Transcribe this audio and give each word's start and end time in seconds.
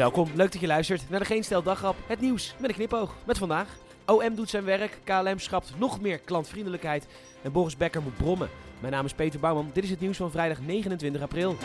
Welkom, 0.00 0.28
leuk 0.34 0.52
dat 0.52 0.60
je 0.60 0.66
luistert 0.66 1.10
naar 1.10 1.18
de 1.18 1.24
Geen 1.24 1.44
Stel 1.44 1.62
Daggrap, 1.62 1.96
het 2.06 2.20
nieuws 2.20 2.54
met 2.58 2.70
een 2.70 2.76
knipoog. 2.76 3.14
Met 3.26 3.38
vandaag, 3.38 3.68
OM 4.06 4.34
doet 4.34 4.50
zijn 4.50 4.64
werk, 4.64 4.98
KLM 5.04 5.38
schrapt 5.38 5.72
nog 5.78 6.00
meer 6.00 6.18
klantvriendelijkheid 6.18 7.06
en 7.42 7.52
Boris 7.52 7.76
Becker 7.76 8.02
moet 8.02 8.16
brommen. 8.16 8.48
Mijn 8.80 8.92
naam 8.92 9.04
is 9.04 9.12
Peter 9.12 9.40
Bouwman, 9.40 9.70
dit 9.72 9.84
is 9.84 9.90
het 9.90 10.00
nieuws 10.00 10.16
van 10.16 10.30
vrijdag 10.30 10.60
29 10.60 11.22
april. 11.22 11.56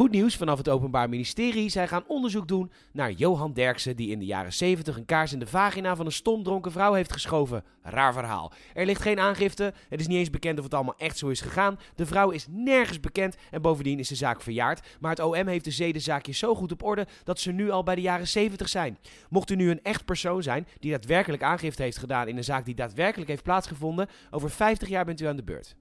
Goed 0.00 0.10
nieuws 0.10 0.36
vanaf 0.36 0.58
het 0.58 0.68
Openbaar 0.68 1.08
Ministerie. 1.08 1.68
Zij 1.68 1.88
gaan 1.88 2.04
onderzoek 2.06 2.48
doen 2.48 2.72
naar 2.92 3.12
Johan 3.12 3.52
Derksen, 3.52 3.96
die 3.96 4.10
in 4.10 4.18
de 4.18 4.24
jaren 4.24 4.52
70 4.52 4.96
een 4.96 5.04
kaars 5.04 5.32
in 5.32 5.38
de 5.38 5.46
vagina 5.46 5.96
van 5.96 6.06
een 6.06 6.12
stomdronken 6.12 6.72
vrouw 6.72 6.92
heeft 6.92 7.12
geschoven. 7.12 7.64
Raar 7.82 8.12
verhaal. 8.12 8.52
Er 8.74 8.86
ligt 8.86 9.02
geen 9.02 9.18
aangifte. 9.18 9.72
Het 9.88 10.00
is 10.00 10.06
niet 10.06 10.18
eens 10.18 10.30
bekend 10.30 10.58
of 10.58 10.64
het 10.64 10.74
allemaal 10.74 10.96
echt 10.96 11.18
zo 11.18 11.28
is 11.28 11.40
gegaan. 11.40 11.78
De 11.94 12.06
vrouw 12.06 12.30
is 12.30 12.46
nergens 12.50 13.00
bekend 13.00 13.36
en 13.50 13.62
bovendien 13.62 13.98
is 13.98 14.08
de 14.08 14.14
zaak 14.14 14.42
verjaard. 14.42 14.96
Maar 15.00 15.10
het 15.10 15.20
OM 15.20 15.46
heeft 15.46 15.64
de 15.64 15.70
zedenzaakjes 15.70 16.38
zo 16.38 16.54
goed 16.54 16.72
op 16.72 16.82
orde 16.82 17.06
dat 17.24 17.40
ze 17.40 17.52
nu 17.52 17.70
al 17.70 17.82
bij 17.82 17.94
de 17.94 18.00
jaren 18.00 18.28
70 18.28 18.68
zijn. 18.68 18.98
Mocht 19.28 19.50
u 19.50 19.56
nu 19.56 19.70
een 19.70 19.82
echt 19.82 20.04
persoon 20.04 20.42
zijn 20.42 20.66
die 20.78 20.90
daadwerkelijk 20.90 21.42
aangifte 21.42 21.82
heeft 21.82 21.98
gedaan 21.98 22.28
in 22.28 22.36
een 22.36 22.44
zaak 22.44 22.64
die 22.64 22.74
daadwerkelijk 22.74 23.30
heeft 23.30 23.42
plaatsgevonden, 23.42 24.08
over 24.30 24.50
50 24.50 24.88
jaar 24.88 25.04
bent 25.04 25.20
u 25.20 25.26
aan 25.26 25.36
de 25.36 25.44
beurt. 25.44 25.76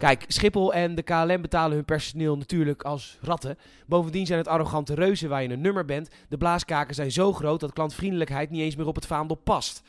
Kijk, 0.00 0.24
Schiphol 0.28 0.74
en 0.74 0.94
de 0.94 1.02
KLM 1.02 1.40
betalen 1.40 1.76
hun 1.76 1.84
personeel 1.84 2.36
natuurlijk 2.36 2.82
als 2.82 3.18
ratten. 3.20 3.58
Bovendien 3.86 4.26
zijn 4.26 4.38
het 4.38 4.48
arrogante 4.48 4.94
reuzen 4.94 5.28
waar 5.28 5.42
je 5.42 5.48
een 5.48 5.60
nummer 5.60 5.84
bent. 5.84 6.08
De 6.28 6.36
blaaskaken 6.36 6.94
zijn 6.94 7.12
zo 7.12 7.32
groot 7.32 7.60
dat 7.60 7.72
klantvriendelijkheid 7.72 8.50
niet 8.50 8.60
eens 8.60 8.76
meer 8.76 8.86
op 8.86 8.94
het 8.94 9.06
vaandel 9.06 9.36
past. 9.36 9.82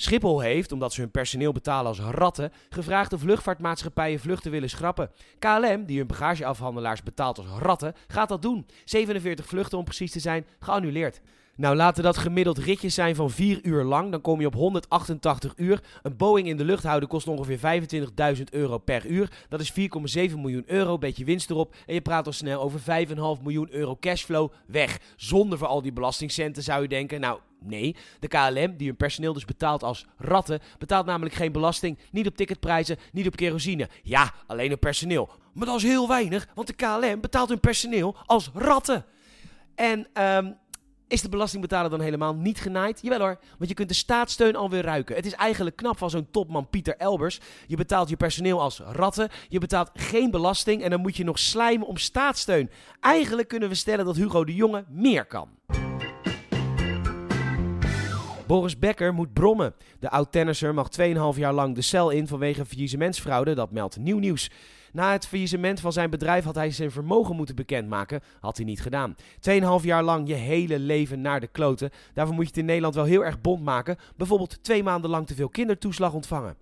Schiphol 0.00 0.40
heeft, 0.40 0.72
omdat 0.72 0.92
ze 0.92 1.00
hun 1.00 1.10
personeel 1.10 1.52
betalen 1.52 1.86
als 1.86 2.00
ratten, 2.00 2.52
gevraagd 2.70 3.12
of 3.12 3.22
luchtvaartmaatschappijen 3.22 4.20
vluchten 4.20 4.50
willen 4.50 4.70
schrappen. 4.70 5.10
KLM, 5.38 5.84
die 5.84 5.98
hun 5.98 6.06
bagageafhandelaars 6.06 7.02
betaalt 7.02 7.38
als 7.38 7.46
ratten, 7.58 7.94
gaat 8.08 8.28
dat 8.28 8.42
doen. 8.42 8.66
47 8.84 9.46
vluchten 9.46 9.78
om 9.78 9.84
precies 9.84 10.12
te 10.12 10.20
zijn, 10.20 10.46
geannuleerd. 10.60 11.20
Nou, 11.56 11.76
laten 11.76 12.02
dat 12.02 12.16
gemiddeld 12.16 12.58
ritjes 12.58 12.94
zijn 12.94 13.14
van 13.14 13.30
4 13.30 13.58
uur 13.62 13.84
lang. 13.84 14.10
Dan 14.10 14.20
kom 14.20 14.40
je 14.40 14.46
op 14.46 14.54
188 14.54 15.52
uur. 15.56 15.80
Een 16.02 16.16
Boeing 16.16 16.48
in 16.48 16.56
de 16.56 16.64
lucht 16.64 16.84
houden 16.84 17.08
kost 17.08 17.28
ongeveer 17.28 17.82
25.000 18.36 18.42
euro 18.50 18.78
per 18.78 19.06
uur. 19.06 19.30
Dat 19.48 19.60
is 19.60 19.72
4,7 19.72 19.76
miljoen 20.34 20.64
euro, 20.66 20.98
beetje 20.98 21.24
winst 21.24 21.50
erop. 21.50 21.74
En 21.86 21.94
je 21.94 22.00
praat 22.00 22.26
al 22.26 22.32
snel 22.32 22.60
over 22.60 22.80
5,5 22.80 23.42
miljoen 23.42 23.68
euro 23.70 23.96
cashflow 24.00 24.52
weg. 24.66 24.98
Zonder 25.16 25.58
voor 25.58 25.66
al 25.66 25.82
die 25.82 25.92
belastingcenten 25.92 26.62
zou 26.62 26.82
je 26.82 26.88
denken. 26.88 27.20
Nou, 27.20 27.38
Nee, 27.60 27.96
de 28.20 28.28
KLM, 28.28 28.76
die 28.76 28.86
hun 28.86 28.96
personeel 28.96 29.32
dus 29.32 29.44
betaalt 29.44 29.82
als 29.82 30.06
ratten, 30.16 30.60
betaalt 30.78 31.06
namelijk 31.06 31.34
geen 31.34 31.52
belasting, 31.52 31.98
niet 32.10 32.26
op 32.26 32.36
ticketprijzen, 32.36 32.96
niet 33.12 33.26
op 33.26 33.36
kerosine. 33.36 33.88
Ja, 34.02 34.32
alleen 34.46 34.72
op 34.72 34.80
personeel. 34.80 35.30
Maar 35.52 35.66
dat 35.66 35.76
is 35.76 35.82
heel 35.82 36.08
weinig, 36.08 36.48
want 36.54 36.66
de 36.66 36.72
KLM 36.72 37.20
betaalt 37.20 37.48
hun 37.48 37.60
personeel 37.60 38.16
als 38.26 38.50
ratten. 38.54 39.04
En 39.74 40.06
um, 40.22 40.56
is 41.08 41.22
de 41.22 41.28
belastingbetaler 41.28 41.90
dan 41.90 42.00
helemaal 42.00 42.34
niet 42.34 42.60
genaaid? 42.60 43.02
Jawel 43.02 43.18
hoor, 43.18 43.38
want 43.58 43.70
je 43.70 43.74
kunt 43.74 43.88
de 43.88 43.94
staatssteun 43.94 44.56
alweer 44.56 44.82
ruiken. 44.82 45.16
Het 45.16 45.26
is 45.26 45.32
eigenlijk 45.32 45.76
knap 45.76 45.98
van 45.98 46.10
zo'n 46.10 46.30
topman 46.30 46.68
Pieter 46.68 46.96
Elbers. 46.96 47.40
Je 47.66 47.76
betaalt 47.76 48.08
je 48.08 48.16
personeel 48.16 48.60
als 48.60 48.78
ratten, 48.78 49.28
je 49.48 49.58
betaalt 49.58 49.90
geen 49.94 50.30
belasting 50.30 50.82
en 50.82 50.90
dan 50.90 51.00
moet 51.00 51.16
je 51.16 51.24
nog 51.24 51.38
slijmen 51.38 51.86
om 51.86 51.96
staatssteun. 51.96 52.70
Eigenlijk 53.00 53.48
kunnen 53.48 53.68
we 53.68 53.74
stellen 53.74 54.04
dat 54.04 54.16
Hugo 54.16 54.44
de 54.44 54.54
Jonge 54.54 54.84
meer 54.88 55.26
kan. 55.26 55.48
Boris 58.48 58.78
Becker 58.78 59.14
moet 59.14 59.32
brommen. 59.32 59.74
De 60.00 60.10
oud-tennisser 60.10 60.74
mag 60.74 60.88
2,5 61.00 61.38
jaar 61.38 61.52
lang 61.52 61.74
de 61.74 61.82
cel 61.82 62.10
in 62.10 62.26
vanwege 62.26 62.66
faillissementsfraude, 62.66 63.54
dat 63.54 63.70
meldt 63.70 63.98
Nieuw 63.98 64.18
Nieuws. 64.18 64.50
Na 64.92 65.12
het 65.12 65.26
faillissement 65.26 65.80
van 65.80 65.92
zijn 65.92 66.10
bedrijf 66.10 66.44
had 66.44 66.54
hij 66.54 66.70
zijn 66.70 66.90
vermogen 66.90 67.36
moeten 67.36 67.54
bekendmaken. 67.54 68.20
Had 68.40 68.56
hij 68.56 68.66
niet 68.66 68.80
gedaan. 68.80 69.16
2,5 69.50 69.84
jaar 69.84 70.02
lang 70.02 70.28
je 70.28 70.34
hele 70.34 70.78
leven 70.78 71.20
naar 71.20 71.40
de 71.40 71.46
kloten. 71.46 71.90
Daarvoor 72.14 72.34
moet 72.34 72.44
je 72.44 72.50
het 72.50 72.58
in 72.58 72.64
Nederland 72.64 72.94
wel 72.94 73.04
heel 73.04 73.24
erg 73.24 73.40
bond 73.40 73.62
maken. 73.62 73.96
Bijvoorbeeld 74.16 74.62
twee 74.62 74.82
maanden 74.82 75.10
lang 75.10 75.26
te 75.26 75.34
veel 75.34 75.48
kindertoeslag 75.48 76.12
ontvangen. 76.12 76.56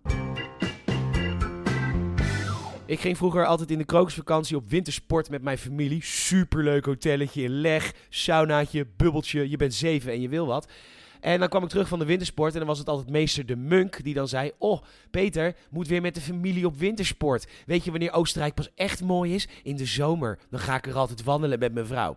Ik 2.87 3.01
ging 3.01 3.17
vroeger 3.17 3.47
altijd 3.47 3.71
in 3.71 3.79
de 3.79 3.85
krokusvakantie 3.85 4.57
op 4.57 4.71
wintersport 4.71 5.31
met 5.31 5.43
mijn 5.43 5.59
familie. 5.59 6.05
Superleuk 6.05 6.85
hotelletje 6.85 7.43
in 7.43 7.61
leg, 7.61 7.95
saunaatje, 8.09 8.87
bubbeltje. 8.97 9.51
Je 9.51 9.57
bent 9.57 9.75
zeven 9.75 10.13
en 10.13 10.21
je 10.21 10.29
wil 10.29 10.47
wat. 10.47 10.69
En 11.21 11.39
dan 11.41 11.49
kwam 11.49 11.63
ik 11.63 11.69
terug 11.69 11.89
van 11.89 11.99
de 11.99 12.05
wintersport 12.05 12.53
en 12.53 12.59
dan 12.59 12.69
was 12.69 12.79
het 12.79 12.89
altijd 12.89 13.11
meester 13.11 13.47
de 13.47 13.57
Munk 13.57 14.05
die 14.05 14.15
dan 14.15 14.29
zei... 14.29 14.53
Oh, 14.59 14.83
Peter, 15.11 15.55
moet 15.71 15.89
weer 15.89 16.01
met 16.01 16.15
de 16.15 16.21
familie 16.21 16.67
op 16.67 16.77
wintersport. 16.77 17.47
Weet 17.67 17.85
je 17.85 17.91
wanneer 17.91 18.13
Oostenrijk 18.13 18.55
pas 18.55 18.71
echt 18.75 19.03
mooi 19.03 19.35
is? 19.35 19.49
In 19.63 19.77
de 19.77 19.87
zomer. 19.87 20.39
Dan 20.51 20.61
ga 20.61 20.77
ik 20.77 20.87
er 20.87 20.95
altijd 20.95 21.25
wandelen 21.25 21.59
met 21.59 21.75
mijn 21.75 21.87
vrouw. 21.87 22.17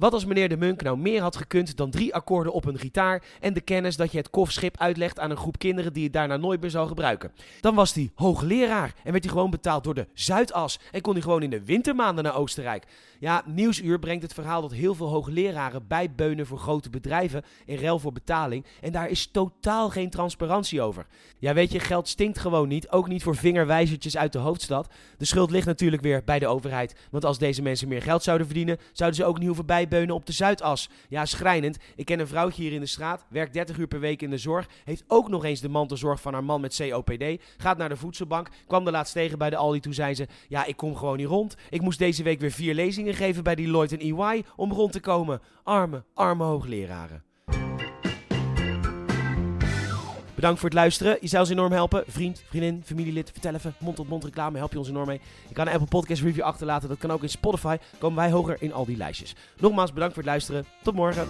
Wat 0.00 0.12
als 0.12 0.24
meneer 0.24 0.48
de 0.48 0.56
Munk 0.56 0.82
nou 0.82 0.98
meer 0.98 1.20
had 1.20 1.36
gekund 1.36 1.76
dan 1.76 1.90
drie 1.90 2.14
akkoorden 2.14 2.52
op 2.52 2.64
een 2.64 2.78
gitaar 2.78 3.22
en 3.40 3.52
de 3.52 3.60
kennis 3.60 3.96
dat 3.96 4.12
je 4.12 4.18
het 4.18 4.30
kofschip 4.30 4.78
uitlegt 4.78 5.18
aan 5.18 5.30
een 5.30 5.36
groep 5.36 5.58
kinderen 5.58 5.92
die 5.92 6.04
het 6.04 6.12
daarna 6.12 6.36
nooit 6.36 6.60
meer 6.60 6.70
zou 6.70 6.88
gebruiken? 6.88 7.32
Dan 7.60 7.74
was 7.74 7.94
hij 7.94 8.10
hoogleraar 8.14 8.94
en 9.04 9.12
werd 9.12 9.24
hij 9.24 9.32
gewoon 9.32 9.50
betaald 9.50 9.84
door 9.84 9.94
de 9.94 10.06
Zuidas 10.12 10.78
en 10.92 11.00
kon 11.00 11.12
hij 11.12 11.22
gewoon 11.22 11.42
in 11.42 11.50
de 11.50 11.64
wintermaanden 11.64 12.24
naar 12.24 12.36
Oostenrijk. 12.36 12.86
Ja, 13.18 13.42
Nieuwsuur 13.46 13.98
brengt 13.98 14.22
het 14.22 14.34
verhaal 14.34 14.60
dat 14.60 14.72
heel 14.72 14.94
veel 14.94 15.08
hoogleraren 15.08 15.86
bijbeunen 15.86 16.46
voor 16.46 16.58
grote 16.58 16.90
bedrijven 16.90 17.44
in 17.64 17.78
ruil 17.78 17.98
voor 17.98 18.12
betaling 18.12 18.66
en 18.80 18.92
daar 18.92 19.08
is 19.08 19.26
totaal 19.26 19.90
geen 19.90 20.10
transparantie 20.10 20.82
over. 20.82 21.06
Ja, 21.38 21.54
weet 21.54 21.72
je, 21.72 21.80
geld 21.80 22.08
stinkt 22.08 22.38
gewoon 22.38 22.68
niet, 22.68 22.90
ook 22.90 23.08
niet 23.08 23.22
voor 23.22 23.36
vingerwijzertjes 23.36 24.16
uit 24.16 24.32
de 24.32 24.38
hoofdstad. 24.38 24.88
De 25.18 25.24
schuld 25.24 25.50
ligt 25.50 25.66
natuurlijk 25.66 26.02
weer 26.02 26.22
bij 26.24 26.38
de 26.38 26.46
overheid, 26.46 26.94
want 27.10 27.24
als 27.24 27.38
deze 27.38 27.62
mensen 27.62 27.88
meer 27.88 28.02
geld 28.02 28.22
zouden 28.22 28.46
verdienen, 28.46 28.78
zouden 28.92 29.20
ze 29.20 29.26
ook 29.26 29.38
niet 29.38 29.46
hoeven 29.46 29.66
bijbeunen 29.66 29.88
beunen 29.90 30.14
op 30.14 30.26
de 30.26 30.32
Zuidas. 30.32 30.88
Ja, 31.08 31.24
schrijnend. 31.24 31.78
Ik 31.96 32.04
ken 32.04 32.20
een 32.20 32.26
vrouwtje 32.26 32.62
hier 32.62 32.72
in 32.72 32.80
de 32.80 32.86
straat, 32.86 33.26
werkt 33.28 33.52
30 33.52 33.78
uur 33.78 33.86
per 33.86 34.00
week 34.00 34.22
in 34.22 34.30
de 34.30 34.38
zorg, 34.38 34.68
heeft 34.84 35.04
ook 35.06 35.28
nog 35.28 35.44
eens 35.44 35.60
de 35.60 35.68
mantelzorg 35.68 36.20
van 36.20 36.32
haar 36.32 36.44
man 36.44 36.60
met 36.60 36.76
COPD, 36.76 37.42
gaat 37.56 37.78
naar 37.78 37.88
de 37.88 37.96
voedselbank, 37.96 38.48
kwam 38.66 38.84
de 38.84 38.90
laatst 38.90 39.12
tegen 39.12 39.38
bij 39.38 39.50
de 39.50 39.56
Aldi, 39.56 39.80
toen 39.80 39.94
zei 39.94 40.14
ze, 40.14 40.26
ja, 40.48 40.64
ik 40.64 40.76
kom 40.76 40.96
gewoon 40.96 41.16
niet 41.16 41.26
rond. 41.26 41.56
Ik 41.70 41.80
moest 41.80 41.98
deze 41.98 42.22
week 42.22 42.40
weer 42.40 42.50
vier 42.50 42.74
lezingen 42.74 43.14
geven 43.14 43.42
bij 43.42 43.56
Lloyd 43.56 43.92
en 43.92 43.98
EY 43.98 44.44
om 44.56 44.72
rond 44.72 44.92
te 44.92 45.00
komen. 45.00 45.40
Arme, 45.62 46.04
arme 46.14 46.44
hoogleraren. 46.44 47.29
Bedankt 50.40 50.60
voor 50.60 50.68
het 50.68 50.78
luisteren. 50.78 51.18
Je 51.20 51.26
zou 51.28 51.42
ons 51.42 51.50
enorm 51.50 51.72
helpen. 51.72 52.04
Vriend, 52.06 52.42
vriendin, 52.48 52.82
familielid, 52.84 53.30
vertel 53.32 53.54
even. 53.54 53.74
Mond-tot-mond 53.78 54.24
reclame 54.24 54.58
help 54.58 54.72
je 54.72 54.78
ons 54.78 54.88
enorm 54.88 55.06
mee. 55.06 55.20
Je 55.48 55.54
kan 55.54 55.66
een 55.66 55.72
Apple 55.72 55.88
Podcast 55.88 56.22
review 56.22 56.42
achterlaten. 56.42 56.88
Dat 56.88 56.98
kan 56.98 57.10
ook 57.10 57.22
in 57.22 57.28
Spotify. 57.28 57.76
Komen 57.98 58.18
wij 58.18 58.30
hoger 58.30 58.56
in 58.62 58.72
al 58.72 58.84
die 58.84 58.96
lijstjes. 58.96 59.34
Nogmaals 59.58 59.92
bedankt 59.92 60.14
voor 60.14 60.22
het 60.22 60.32
luisteren. 60.32 60.64
Tot 60.82 60.94
morgen. 60.94 61.28